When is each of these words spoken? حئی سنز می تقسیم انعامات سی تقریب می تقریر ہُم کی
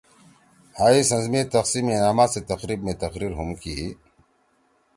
حئی 0.79 1.01
سنز 1.09 1.25
می 1.31 1.41
تقسیم 1.55 1.85
انعامات 1.95 2.29
سی 2.33 2.41
تقریب 2.51 2.79
می 2.85 2.93
تقریر 3.03 3.31
ہُم 3.37 3.49
کی 3.61 3.75